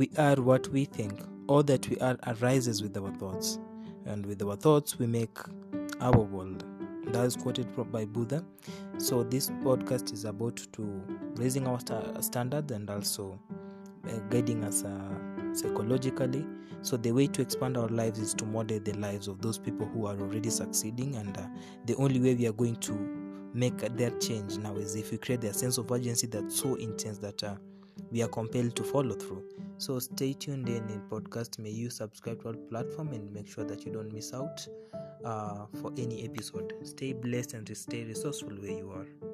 [0.00, 1.20] we are what we think.
[1.46, 3.58] All that we are arises with our thoughts.
[4.06, 5.36] And with our thoughts, we make
[6.00, 6.64] our world.
[7.08, 8.42] That is quoted by Buddha.
[8.96, 11.02] So this podcast is about to
[11.34, 13.38] raising our sta- standards and also
[14.08, 16.46] uh, guiding us uh, psychologically.
[16.80, 19.86] So the way to expand our lives is to model the lives of those people
[19.86, 21.42] who are already succeeding, and uh,
[21.84, 22.92] the only way we are going to
[23.52, 27.18] make that change now is if we create a sense of urgency that's so intense
[27.18, 27.56] that uh,
[28.10, 29.44] we are compelled to follow through.
[29.78, 31.58] So stay tuned in in podcast.
[31.58, 34.66] May you subscribe to our platform and make sure that you don't miss out
[35.24, 36.74] uh, for any episode.
[36.82, 39.29] Stay blessed and stay resourceful where you are.